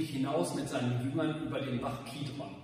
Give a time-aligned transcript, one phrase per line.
[0.00, 2.56] hinaus mit seinen Jüngern über den Bach Kidron.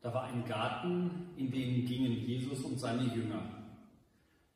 [0.00, 3.42] Da war ein Garten, in den gingen Jesus und seine Jünger.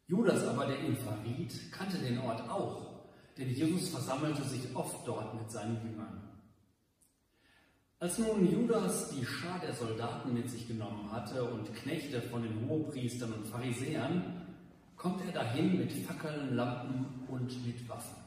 [0.07, 3.05] Judas aber, der ihn verriet, kannte den Ort auch,
[3.39, 6.21] denn Jesus versammelte sich oft dort mit seinen Jüngern.
[7.99, 12.69] Als nun Judas die Schar der Soldaten mit sich genommen hatte und Knechte von den
[12.69, 14.47] Hohepriestern und Pharisäern,
[14.97, 18.24] kommt er dahin mit Fackeln, Lampen und mit Waffen.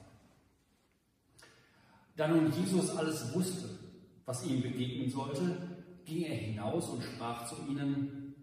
[2.18, 3.70] Da nun Jesus alles wusste,
[4.26, 5.56] was ihm begegnen sollte,
[6.04, 8.34] ging er hinaus und sprach zu ihnen,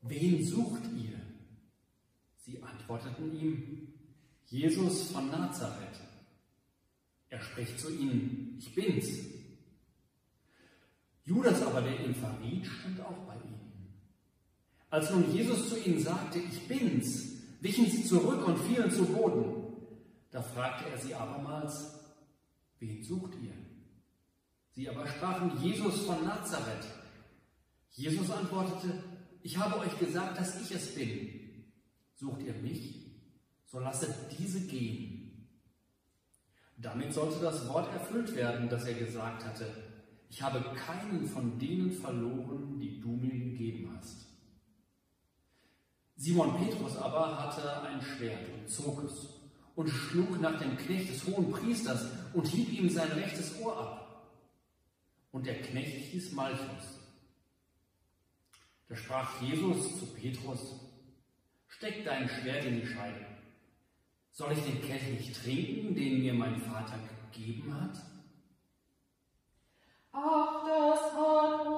[0.00, 1.20] Wen sucht ihr?
[2.38, 3.88] Sie antworteten ihm,
[4.46, 6.00] Jesus von Nazareth.
[7.28, 9.08] Er spricht zu ihnen, ich bin's.
[11.24, 13.92] Judas aber, der ihn verriet, stand auch bei ihnen.
[14.88, 19.76] Als nun Jesus zu ihnen sagte, ich bin's, wichen sie zurück und fielen zu Boden.
[20.30, 21.97] Da fragte er sie abermals,
[22.80, 23.54] wen sucht ihr?
[24.70, 26.86] Sie aber sprachen, Jesus von Nazareth.
[27.90, 29.02] Jesus antwortete,
[29.42, 31.64] ich habe euch gesagt, dass ich es bin.
[32.14, 33.12] Sucht ihr mich?
[33.66, 35.48] So lasset diese gehen.
[36.76, 39.66] Damit sollte das Wort erfüllt werden, das er gesagt hatte,
[40.30, 44.26] ich habe keinen von denen verloren, die du mir gegeben hast.
[46.16, 49.37] Simon Petrus aber hatte ein Schwert und zog es
[49.78, 54.28] und schlug nach dem Knecht des hohen Priesters und hieb ihm sein rechtes Ohr ab.
[55.30, 56.98] Und der Knecht hieß Malchus.
[58.88, 60.74] Da sprach Jesus zu Petrus,
[61.68, 63.24] steck dein Schwert in die Scheide.
[64.32, 66.98] Soll ich den Kelch nicht trinken, den mir mein Vater
[67.30, 68.02] gegeben hat?
[70.10, 71.77] Ach, das hat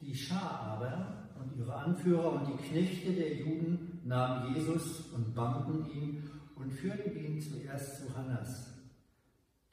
[0.00, 5.86] Die Schar aber und ihre Anführer und die Knechte der Juden nahmen Jesus und banden
[5.90, 8.74] ihn und führten ihn zuerst zu Hannas.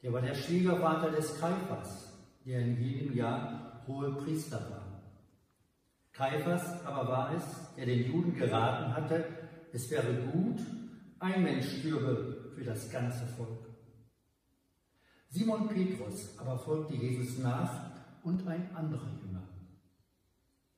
[0.02, 2.12] Der war der Schwiegervater des Kaiphas,
[2.44, 5.02] der in jedem Jahr hohe Priester war.
[6.12, 7.44] Kaiphas aber war es,
[7.76, 9.24] der den Juden geraten hatte,
[9.72, 10.60] es wäre gut,
[11.18, 13.66] ein Mensch stürbe für das ganze Volk.
[15.30, 17.90] Simon Petrus aber folgte Jesus nach
[18.22, 19.27] und ein anderer Jünger.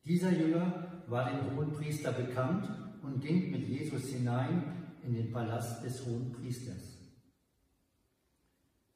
[0.05, 2.69] Dieser Jünger war dem Hohenpriester bekannt
[3.03, 4.62] und ging mit Jesus hinein
[5.03, 6.99] in den Palast des Hohenpriesters.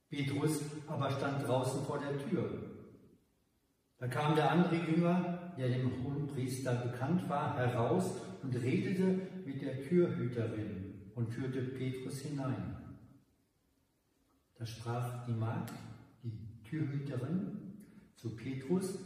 [0.09, 2.75] Petrus aber stand draußen vor der Tür.
[3.99, 9.83] Da kam der andere Jünger, der dem Hohenpriester bekannt war, heraus und redete mit der
[9.83, 12.77] Türhüterin und führte Petrus hinein.
[14.57, 15.73] Da sprach die Magd,
[16.23, 16.33] die
[16.65, 17.61] Türhüterin,
[18.15, 18.99] zu Petrus,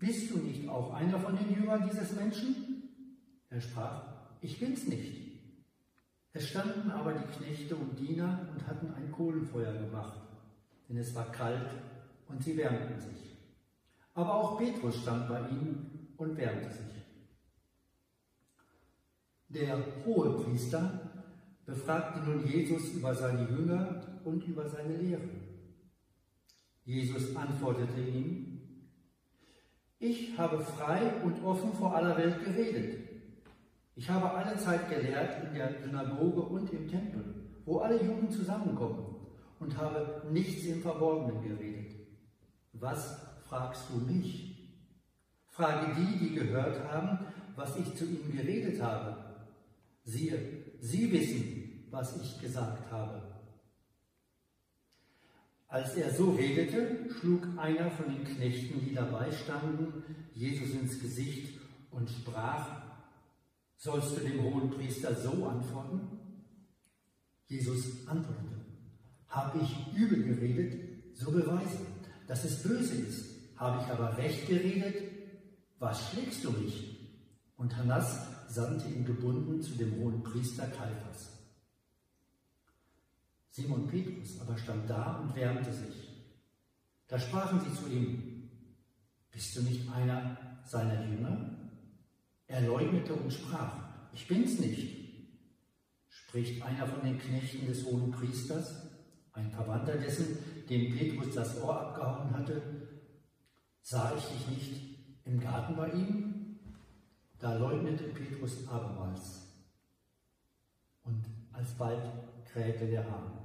[0.00, 2.88] bist du nicht auch einer von den Jüngern dieses Menschen?
[3.50, 4.02] Er sprach,
[4.40, 5.20] ich bin's nicht.
[6.32, 10.20] Es standen aber die Knechte und Diener und hatten ein Kohlenfeuer gemacht,
[10.88, 11.70] denn es war kalt
[12.28, 13.36] und sie wärmten sich.
[14.14, 16.90] Aber auch Petrus stand bei ihnen und wärmte sich.
[19.48, 21.10] Der Hohepriester
[21.66, 25.28] befragte nun Jesus über seine Jünger und über seine Lehre.
[26.84, 28.49] Jesus antwortete ihm,
[30.00, 33.06] ich habe frei und offen vor aller Welt geredet.
[33.94, 37.22] Ich habe alle Zeit gelehrt in der Synagoge und im Tempel,
[37.66, 39.14] wo alle Juden zusammenkommen
[39.58, 41.92] und habe nichts im Verborgenen geredet.
[42.72, 44.56] Was fragst du mich?
[45.48, 47.18] Frage die, die gehört haben,
[47.54, 49.16] was ich zu ihnen geredet habe.
[50.02, 53.19] Siehe, sie wissen, was ich gesagt habe.
[55.70, 60.02] Als er so redete, schlug einer von den Knechten, die dabei standen,
[60.34, 61.60] Jesus ins Gesicht
[61.92, 62.82] und sprach,
[63.76, 66.00] sollst du dem Hohenpriester so antworten?
[67.46, 68.66] Jesus antwortete,
[69.28, 71.86] habe ich übel geredet, so beweise,
[72.26, 73.30] dass es böse ist.
[73.56, 74.96] Habe ich aber recht geredet,
[75.78, 76.98] was schlägst du mich?
[77.56, 81.39] Und Hannas sandte ihn gebunden zu dem Hohenpriester Kaiphas.
[83.50, 86.08] Simon Petrus aber stand da und wärmte sich.
[87.08, 88.48] Da sprachen sie zu ihm,
[89.32, 91.50] bist du nicht einer seiner Jünger?
[92.46, 93.76] Er leugnete und sprach,
[94.12, 94.96] ich bin's nicht.
[96.08, 98.88] Spricht einer von den Knechten des hohen Priesters,
[99.32, 100.38] ein Verwandter dessen,
[100.68, 102.62] dem Petrus das Ohr abgehauen hatte,
[103.82, 106.58] sah ich dich nicht im Garten bei ihm?
[107.38, 109.46] Da leugnete Petrus abermals.
[111.02, 112.02] Und alsbald
[112.52, 113.39] krähte der Hahn.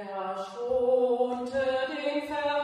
[0.00, 1.58] Er schonte
[1.90, 2.57] den Verräter,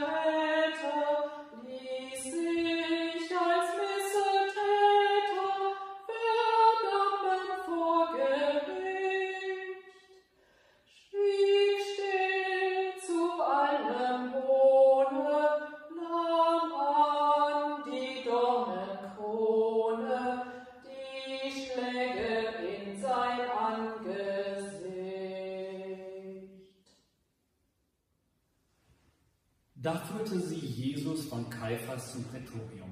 [30.25, 32.91] führte sie Jesus von Kaiphas zum Prätorium.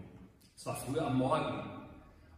[0.57, 1.63] Es war früh am Morgen.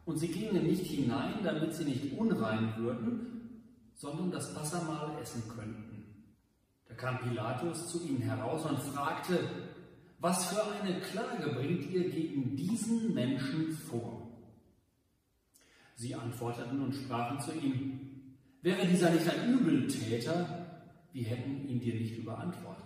[0.04, 3.62] Und sie gingen nicht hinein, damit sie nicht unrein würden,
[3.94, 6.04] sondern das Passamahl essen könnten.
[6.88, 9.40] Da kam Pilatus zu ihnen heraus und fragte,
[10.20, 14.28] was für eine Klage bringt ihr gegen diesen Menschen vor?
[15.96, 20.66] Sie antworteten und sprachen zu ihm, wäre dieser nicht ein Übeltäter,
[21.12, 22.84] wir hätten ihn dir nicht überantwortet.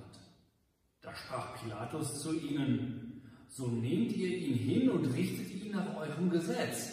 [1.09, 6.29] Da sprach Pilatus zu ihnen, so nehmt ihr ihn hin und richtet ihn nach eurem
[6.29, 6.93] Gesetz.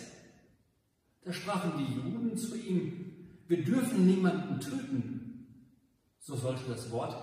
[1.25, 5.47] Da sprachen die Juden zu ihm, wir dürfen niemanden töten.
[6.19, 7.13] So sollte das Wort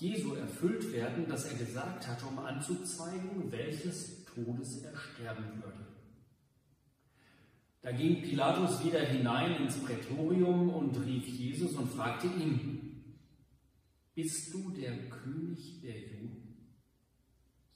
[0.00, 5.86] Jesu erfüllt werden, das er gesagt hatte, um anzuzeigen, welches Todes er sterben würde.
[7.82, 12.77] Da ging Pilatus wieder hinein ins Prätorium und rief Jesus und fragte ihn,
[14.18, 16.74] bist du der König der Juden?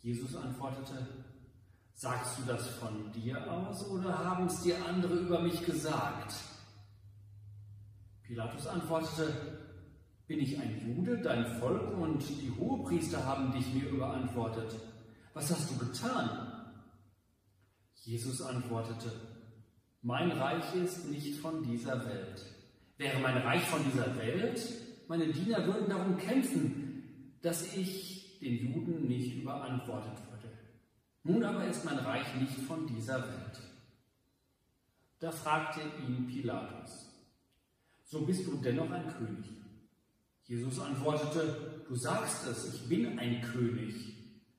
[0.01, 1.07] Jesus antwortete,
[1.95, 6.35] sagst du das von dir aus oder haben es dir andere über mich gesagt?
[8.25, 9.33] Pilatus antwortete,
[10.27, 14.75] bin ich ein Jude, dein Volk und die Hohepriester haben dich mir überantwortet.
[15.35, 16.73] Was hast du getan?
[18.03, 19.13] Jesus antwortete,
[20.01, 22.45] mein Reich ist nicht von dieser Welt.
[22.97, 24.61] Wäre mein Reich von dieser Welt,
[25.09, 30.49] meine Diener würden darum kämpfen, dass ich den Juden nicht überantwortet würde.
[31.25, 33.61] Nun aber ist mein Reich nicht von dieser Welt.
[35.21, 37.09] Da fragte ihn Pilatus,
[38.05, 39.47] so bist du dennoch ein König.
[40.45, 43.95] Jesus antwortete, du sagst es, ich bin ein König.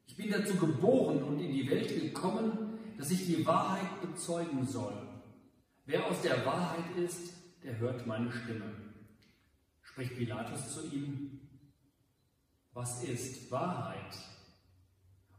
[0.08, 4.96] Ich bin dazu geboren und in die Welt gekommen, dass ich die Wahrheit bezeugen soll.
[5.86, 8.83] Wer aus der Wahrheit ist, der hört meine Stimme.
[9.94, 11.40] Spricht Pilatus zu ihm,
[12.74, 14.18] was ist Wahrheit?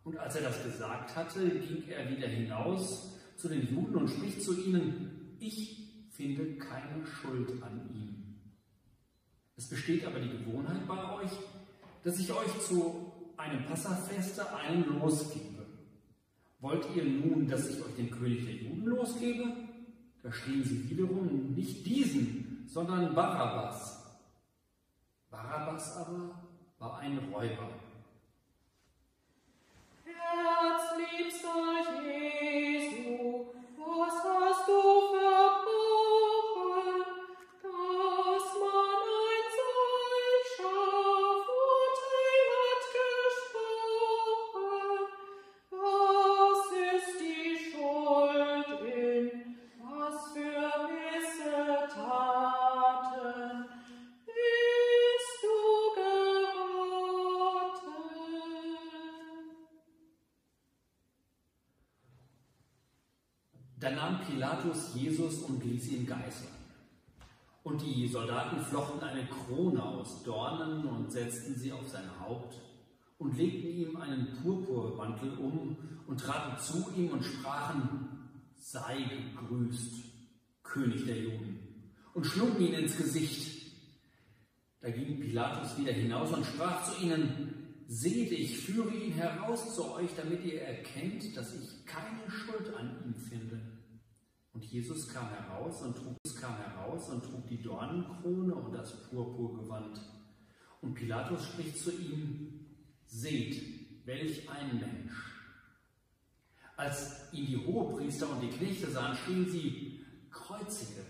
[0.04, 4.40] Und als er das gesagt hatte, ging er wieder hinaus zu den Juden und spricht
[4.40, 8.36] zu ihnen, ich finde keine Schuld an ihm.
[9.56, 11.32] Es besteht aber die Gewohnheit bei euch,
[12.04, 15.66] dass ich euch zu einem Passafeste einen losgebe.
[16.60, 19.52] Wollt ihr nun, dass ich euch den König der Juden losgebe?
[20.22, 24.03] Da schrien sie wiederum nicht diesen, sondern Barabbas.
[25.34, 26.30] Barabbas aber
[26.78, 27.68] war ein Räuber.
[30.04, 32.33] Herzliebster Jesu,
[63.84, 66.48] Da nahm Pilatus Jesus und ließ ihn geißeln.
[67.64, 72.58] Und die Soldaten flochten eine Krone aus Dornen und setzten sie auf sein Haupt
[73.18, 75.76] und legten ihm einen Purpurmantel um
[76.06, 78.08] und traten zu ihm und sprachen,
[78.56, 79.04] sei
[79.38, 79.96] gegrüßt,
[80.62, 83.70] König der Juden, und schlugen ihn ins Gesicht.
[84.80, 89.92] Da ging Pilatus wieder hinaus und sprach zu ihnen, seht, ich führe ihn heraus zu
[89.92, 93.73] euch, damit ihr erkennt, dass ich keine Schuld an ihm finde.
[94.54, 100.00] Und Jesus kam heraus und trug, kam heraus und trug die Dornenkrone und das Purpurgewand.
[100.80, 102.66] Und Pilatus spricht zu ihm,
[103.06, 105.12] seht, welch ein Mensch.
[106.76, 111.04] Als ihn die Hohepriester und die Knechte sahen, schrien sie, kreuzige,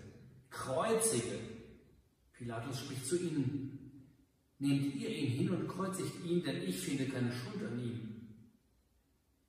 [0.49, 1.39] kreuzige.
[2.33, 4.09] Pilatus spricht zu ihnen,
[4.59, 8.27] nehmt ihr ihn hin und kreuzigt ihn, denn ich finde keine Schuld an ihm.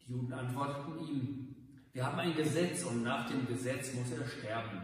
[0.01, 1.44] Die Juden antworteten ihm,
[1.95, 4.81] Wir haben ein Gesetz und nach dem Gesetz muss er sterben,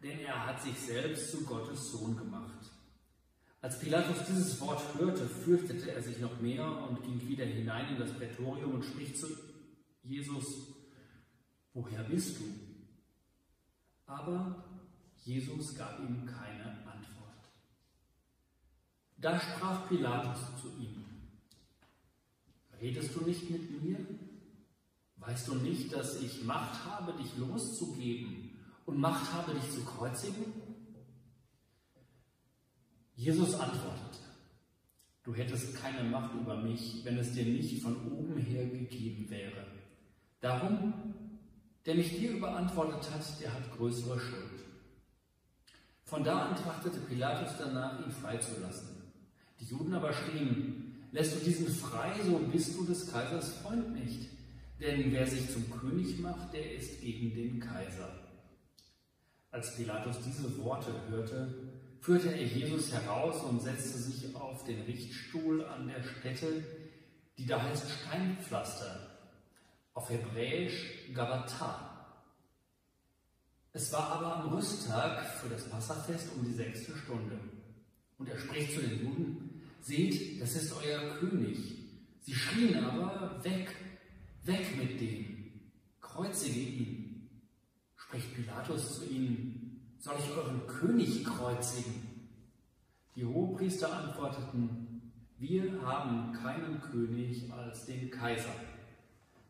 [0.00, 2.70] denn er hat sich selbst zu Gottes Sohn gemacht.
[3.60, 7.98] Als Pilatus dieses Wort hörte, fürchtete er sich noch mehr und ging wieder hinein in
[7.98, 9.26] das Prätorium und spricht zu
[10.04, 10.68] Jesus,
[11.72, 12.44] woher bist du?
[14.06, 14.64] Aber
[15.24, 17.48] Jesus gab ihm keine Antwort.
[19.16, 21.04] Da sprach Pilatus zu ihm,
[22.80, 23.98] redest du nicht mit mir?
[25.26, 28.50] Weißt du nicht, dass ich Macht habe, dich loszugeben
[28.84, 30.52] und Macht habe, dich zu kreuzigen?
[33.16, 34.18] Jesus antwortete,
[35.22, 39.66] du hättest keine Macht über mich, wenn es dir nicht von oben her gegeben wäre.
[40.40, 40.92] Darum,
[41.86, 44.64] der mich dir überantwortet hat, der hat größere Schuld.
[46.02, 48.88] Von da an trachtete Pilatus danach, ihn freizulassen.
[49.58, 54.28] Die Juden aber schrien, lässt du diesen frei, so bist du des Kaisers Freund nicht.
[54.80, 58.08] Denn wer sich zum König macht, der ist gegen den Kaiser.
[59.50, 61.54] Als Pilatus diese Worte hörte,
[62.00, 66.64] führte er Jesus heraus und setzte sich auf den Richtstuhl an der Stätte,
[67.38, 69.18] die da heißt Steinpflaster,
[69.94, 71.94] auf Hebräisch Gabata.
[73.72, 77.38] Es war aber am Rüsttag für das Passafest um die sechste Stunde.
[78.18, 81.58] Und er spricht zu den Juden, seht, das ist euer König.
[82.22, 83.74] Sie schrien aber, weg,
[84.44, 85.60] weg mit dem,
[86.00, 87.30] kreuzige ihn.
[87.96, 92.28] Spricht Pilatus zu ihnen, soll ich euren König kreuzigen?
[93.16, 98.54] Die Hohepriester antworteten, wir haben keinen König als den Kaiser.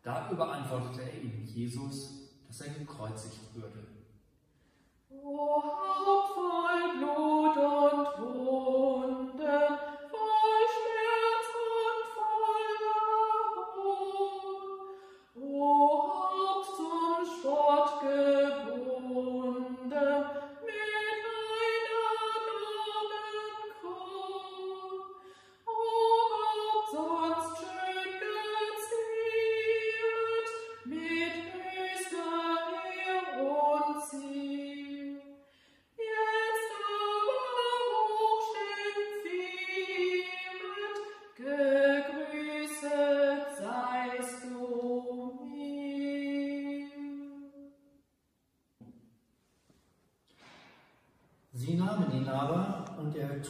[0.03, 3.87] Da überantwortete er ihm Jesus, dass er gekreuzigt würde.
[5.11, 7.57] O Haupt voll Blut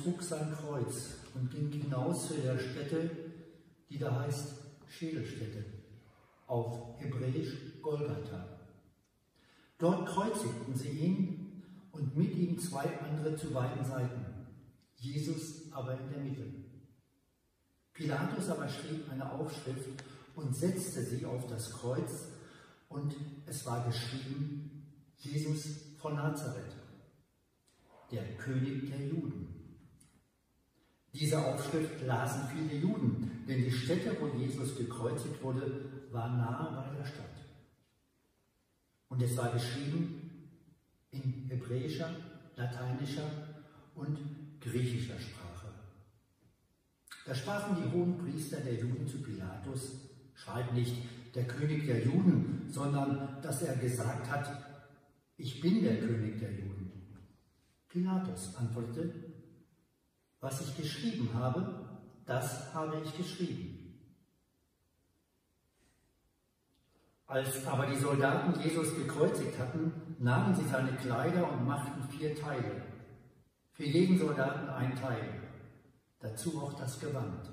[0.05, 3.11] trug sein Kreuz und ging hinaus zu der Stätte,
[3.89, 4.53] die da heißt
[4.87, 5.65] Schädelstätte,
[6.47, 8.59] auf Hebräisch Golgatha.
[9.79, 14.27] Dort kreuzigten sie ihn und mit ihm zwei andere zu beiden Seiten,
[14.97, 16.55] Jesus aber in der Mitte.
[17.95, 20.05] Pilatus aber schrieb eine Aufschrift
[20.37, 22.29] und setzte sie auf das Kreuz
[22.89, 23.15] und
[23.47, 26.77] es war geschrieben, Jesus von Nazareth
[28.11, 29.64] der König der Juden.
[31.15, 36.97] Diese Aufschrift lasen viele Juden, denn die Stätte, wo Jesus gekreuzigt wurde, war nahe bei
[36.97, 37.25] der Stadt.
[39.09, 40.49] Und es war geschrieben
[41.13, 42.11] in hebräischer,
[42.57, 43.31] lateinischer
[43.95, 44.19] und
[44.61, 45.69] griechischer Sprache.
[47.27, 50.01] Da sprachen die hohen Priester der Juden zu Pilatus,
[50.35, 50.97] schreib nicht
[51.37, 54.51] der König der Juden, sondern dass er gesagt hat,
[55.37, 56.91] ich bin der König der Juden.
[57.89, 59.34] Pilatus antwortete,
[60.45, 61.87] was ich geschrieben habe,
[62.27, 63.99] das habe ich geschrieben.
[67.27, 72.83] Als aber die Soldaten Jesus gekreuzigt hatten, nahmen sie seine Kleider und machten vier Teile.
[73.73, 75.41] Für jeden Soldaten ein Teil,
[76.21, 77.51] dazu auch das Gewand.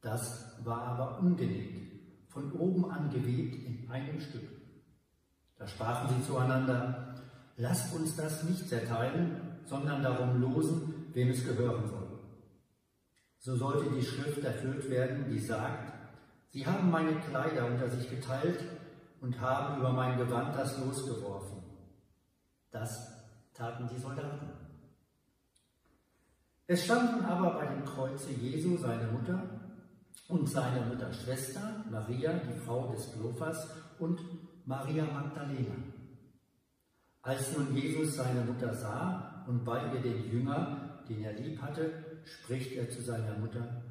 [0.00, 4.48] Das war aber ungenäht, von oben an gewebt in einem Stück.
[5.56, 7.22] Da sprachen sie zueinander,
[7.56, 12.18] lasst uns das nicht zerteilen, sondern darum losen, wem es gehören soll.
[13.38, 15.92] So sollte die Schrift erfüllt werden, die sagt,
[16.50, 18.64] sie haben meine Kleider unter sich geteilt
[19.20, 21.62] und haben über mein Gewand das losgeworfen.
[22.70, 23.12] Das
[23.52, 24.48] taten die Soldaten.
[26.66, 29.42] Es standen aber bei dem Kreuze Jesu seine Mutter
[30.28, 34.20] und seine Mutterschwester Maria, die Frau des Klophas, und
[34.64, 35.74] Maria Magdalena.
[37.22, 42.20] Als nun Jesus seine Mutter sah und bei ihr den Jünger, den er lieb hatte,
[42.24, 43.82] spricht er zu seiner Mutter,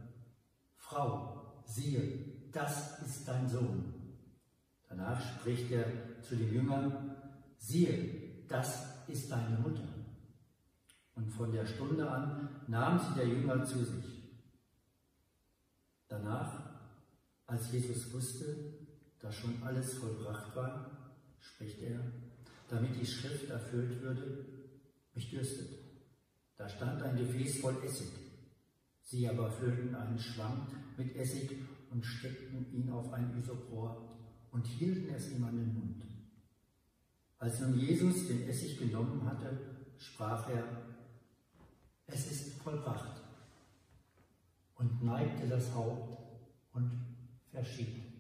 [0.76, 3.94] Frau, siehe, das ist dein Sohn.
[4.90, 5.86] Danach spricht er
[6.22, 7.16] zu den Jüngern,
[7.58, 9.88] siehe, das ist deine Mutter.
[11.16, 14.22] Und von der Stunde an nahm sie der Jünger zu sich.
[16.08, 16.60] Danach,
[17.48, 18.74] als Jesus wusste,
[19.20, 20.92] da schon alles vollbracht war,
[21.40, 22.00] spricht er,
[22.68, 24.46] damit die Schrift erfüllt würde,
[25.14, 25.70] mich dürstet.
[26.58, 28.10] Da stand ein Gefäß voll Essig.
[29.02, 31.58] Sie aber füllten einen Schwamm mit Essig
[31.90, 34.18] und steckten ihn auf ein Isopror
[34.52, 36.04] und hielten es ihm an den Mund.
[37.38, 39.58] Als nun Jesus den Essig genommen hatte,
[39.98, 40.64] sprach er,
[42.06, 43.22] es ist vollbracht
[44.76, 46.20] und neigte das Haupt
[46.74, 46.92] und
[47.52, 48.11] verschied.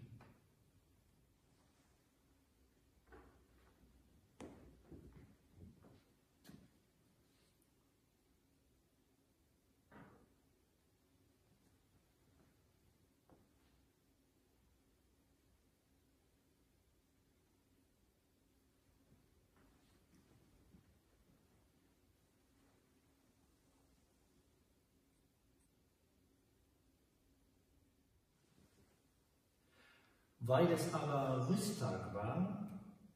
[30.42, 32.68] Weil es aber Rüsttag war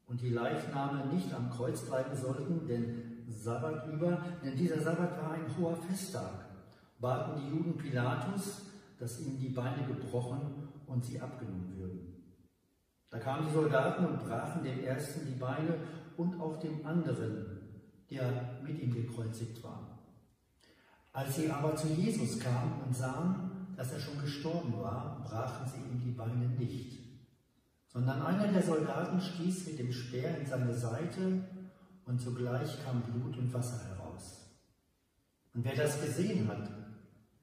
[0.06, 5.32] und die Leichname nicht am Kreuz bleiben sollten, denn Sabbat über, denn dieser Sabbat war
[5.32, 6.46] ein hoher Festtag,
[7.00, 8.62] baten die Juden Pilatus,
[8.98, 12.16] dass ihm die Beine gebrochen und sie abgenommen würden.
[13.10, 15.74] Da kamen die Soldaten und brachen dem ersten die Beine
[16.16, 19.98] und auch dem anderen, der mit ihm gekreuzigt war.
[21.12, 25.80] Als sie aber zu Jesus kamen und sahen, dass er schon gestorben war, brachen sie
[25.80, 27.05] ihm die Beine nicht
[27.96, 31.40] sondern einer der Soldaten stieß mit dem Speer in seine Seite
[32.04, 34.50] und sogleich kam Blut und Wasser heraus.
[35.54, 36.68] Und wer das gesehen hat,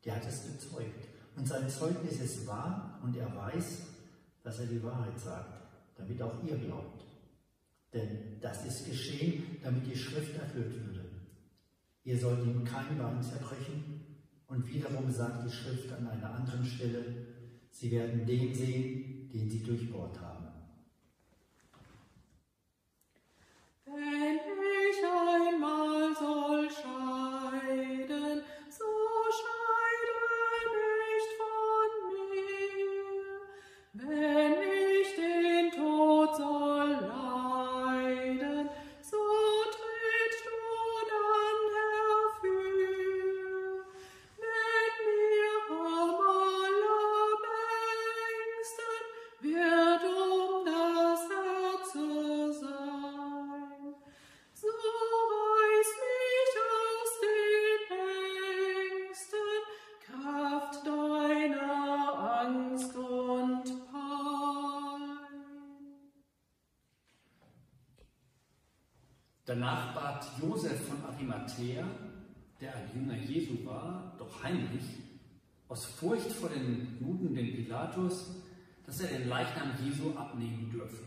[0.05, 1.07] der hat es bezeugt.
[1.35, 3.81] Und sein Zeugnis ist wahr und er weiß,
[4.43, 5.63] dass er die Wahrheit sagt,
[5.97, 7.03] damit auch ihr glaubt.
[7.91, 11.09] Denn das ist geschehen, damit die Schrift erfüllt würde.
[12.03, 14.01] Ihr sollt ihm kein Bein zerbrechen.
[14.45, 17.03] Und wiederum sagt die Schrift an einer anderen Stelle,
[17.71, 20.42] sie werden den sehen, den sie durchbohrt haben.
[70.41, 71.85] Josef von Arimathea,
[72.59, 74.83] der ein Jünger Jesu war, doch heimlich,
[75.67, 78.35] aus Furcht vor den Juden, den Pilatus,
[78.85, 81.03] dass er den Leichnam Jesu abnehmen dürfe.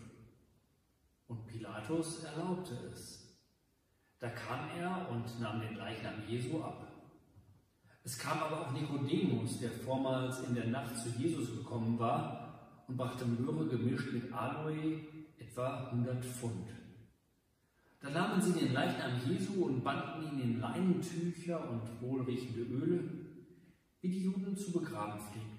[1.28, 3.26] Und Pilatus erlaubte es.
[4.18, 6.86] Da kam er und nahm den Leichnam Jesu ab.
[8.02, 12.96] Es kam aber auch Nikodemus, der vormals in der Nacht zu Jesus gekommen war und
[12.96, 15.00] brachte Myrrhe gemischt mit Aloe,
[15.38, 16.68] etwa 100 Pfund.
[18.00, 23.04] Da nahmen sie den Leichnam Jesu und banden ihn in Leinentücher und wohlriechende Öle,
[24.00, 25.56] wie die Juden zu begraben pflegten.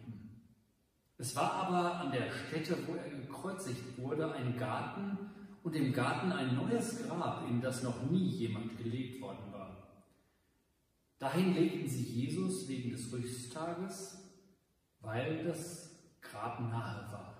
[1.17, 5.17] Es war aber an der Stätte, wo er gekreuzigt wurde, ein Garten
[5.63, 10.03] und im Garten ein neues Grab, in das noch nie jemand gelegt worden war.
[11.19, 14.23] Dahin legten sie Jesus wegen des Rüsttages,
[15.01, 17.36] weil das Grab nahe war.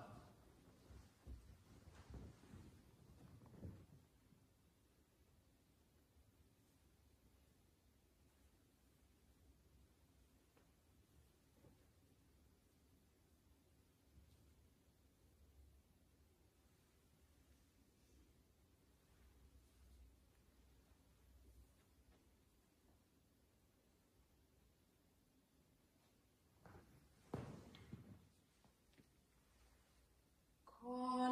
[30.90, 31.27] Oh.